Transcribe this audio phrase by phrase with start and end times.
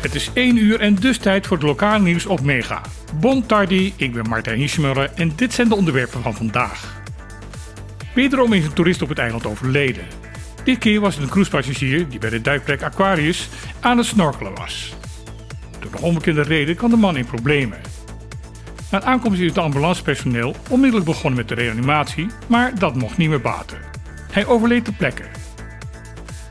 [0.00, 2.80] Het is 1 uur en dus tijd voor het lokaal nieuws op Mega.
[3.14, 7.02] Bon tardi, ik ben Martijn Hiesmuller en dit zijn de onderwerpen van vandaag.
[8.14, 10.04] Wederom is een toerist op het eiland overleden.
[10.64, 13.48] Dit keer was het een cruisepassagier die bij de duikplek Aquarius
[13.80, 14.94] aan het snorkelen was.
[15.78, 17.78] Door een onbekende reden kwam de man in problemen.
[18.90, 23.40] Na aankomst is het ambulancepersoneel onmiddellijk begonnen met de reanimatie, maar dat mocht niet meer
[23.40, 23.78] baten.
[24.30, 25.24] Hij overleed ter plekke.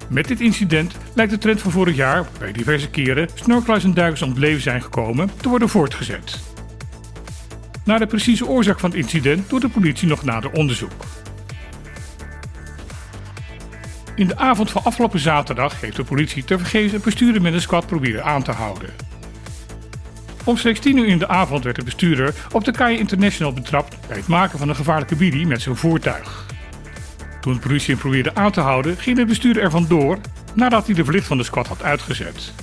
[0.09, 4.21] Met dit incident lijkt de trend van vorig jaar, bij diverse keren snorkelaars en duikers
[4.21, 6.39] om zijn gekomen, te worden voortgezet.
[7.83, 11.05] Naar de precieze oorzaak van het incident doet de politie nog nader onderzoek.
[14.15, 17.86] In de avond van afgelopen zaterdag heeft de politie tevergeefs een bestuurder met een squad
[17.86, 18.89] proberen aan te houden.
[20.43, 24.17] Omstreeks 10 uur in de avond werd de bestuurder op de Kai International betrapt bij
[24.17, 26.45] het maken van een gevaarlijke bidie met zijn voertuig.
[27.42, 30.18] Toen de politie hem probeerde aan te houden, ging de bestuurder er vandoor
[30.54, 32.53] nadat hij de verlicht van de squad had uitgezet.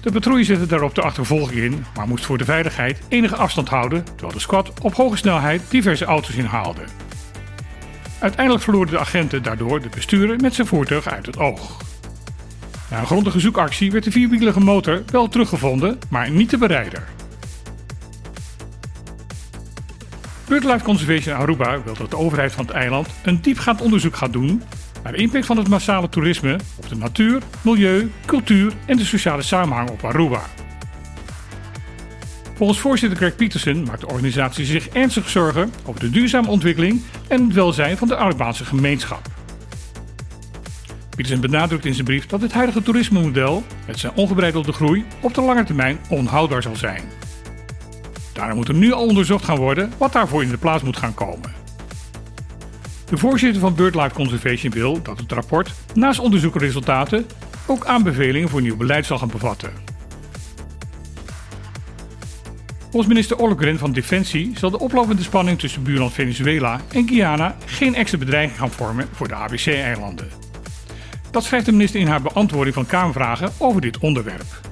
[0.00, 4.04] De patrouille zette daarop de achtervolging in, maar moest voor de veiligheid enige afstand houden
[4.04, 6.82] terwijl de squad op hoge snelheid diverse auto's inhaalde.
[8.18, 11.76] Uiteindelijk verloren de agenten daardoor de bestuurder met zijn voertuig uit het oog.
[12.90, 17.17] Na een grondige zoekactie werd de vierwielige motor wel teruggevonden, maar niet de berijder.
[20.48, 24.62] BirdLife Conservation Aruba wil dat de overheid van het eiland een diepgaand onderzoek gaat doen
[25.02, 29.42] naar de impact van het massale toerisme op de natuur, milieu, cultuur en de sociale
[29.42, 30.42] samenhang op Aruba.
[32.54, 37.44] Volgens voorzitter Greg Peterson maakt de organisatie zich ernstig zorgen over de duurzame ontwikkeling en
[37.44, 39.26] het welzijn van de Arubaanse gemeenschap.
[41.10, 45.42] Peterson benadrukt in zijn brief dat het huidige toerismemodel met zijn ongebreidelde groei op de
[45.42, 47.02] lange termijn onhoudbaar zal zijn.
[48.38, 51.14] Daarom moet er nu al onderzocht gaan worden wat daarvoor in de plaats moet gaan
[51.14, 51.52] komen.
[53.04, 57.26] De voorzitter van BirdLife Conservation wil dat het rapport naast onderzoekresultaten
[57.66, 59.70] ook aanbevelingen voor nieuw beleid zal gaan bevatten.
[62.80, 67.94] Volgens minister Ollogren van Defensie zal de oplopende spanning tussen buurland Venezuela en Guyana geen
[67.94, 70.28] extra bedreiging gaan vormen voor de ABC-eilanden.
[71.30, 74.67] Dat schrijft de minister in haar beantwoording van Kamervragen over dit onderwerp.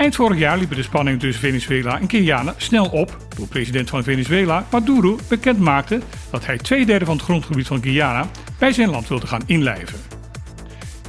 [0.00, 4.02] Eind vorig jaar liepen de spanningen tussen Venezuela en Guyana snel op toen president van
[4.02, 6.00] Venezuela, Maduro, bekend maakte
[6.30, 8.26] dat hij twee derde van het grondgebied van Guyana
[8.58, 9.98] bij zijn land wilde gaan inlijven.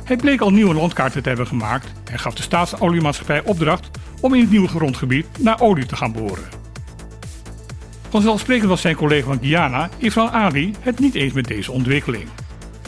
[0.03, 3.89] Hij bleek al nieuwe landkaarten te hebben gemaakt en gaf de staatsoliemaatschappij opdracht
[4.21, 6.49] om in het nieuwe grondgebied naar olie te gaan boren.
[8.09, 12.27] Vanzelfsprekend was zijn collega van Guyana, Ifran Ali, het niet eens met deze ontwikkeling.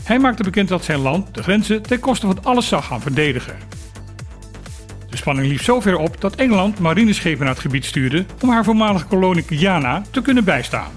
[0.04, 3.73] Hij maakte bekend dat zijn land de grenzen ten koste van alles zou gaan verdedigen.
[5.24, 9.06] Spanning liep zo ver op dat Engeland marineschepen naar het gebied stuurde om haar voormalige
[9.06, 10.92] kolonie Guyana te kunnen bijstaan.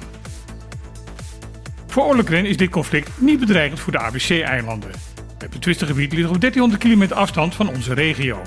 [1.86, 4.90] Voor Ollekren is dit conflict niet bedreigend voor de ABC-eilanden.
[5.38, 8.42] Het betwiste gebied ligt op 1300 kilometer afstand van onze regio.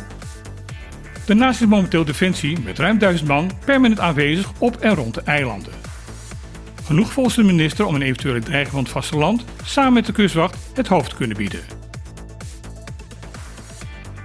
[1.26, 5.74] Daarnaast is momenteel Defensie met ruim 1000 man permanent aanwezig op en rond de eilanden.
[6.84, 10.58] Genoeg volgens de minister om een eventuele dreiging van het vasteland samen met de kustwacht
[10.74, 11.79] het hoofd te kunnen bieden.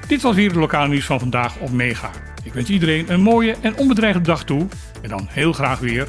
[0.06, 2.10] Dit was weer het lokale nieuws van vandaag op Mega.
[2.42, 4.66] Ik wens iedereen een mooie en onbedreigde dag toe
[5.02, 6.08] en dan heel graag weer.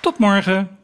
[0.00, 0.81] Tot morgen!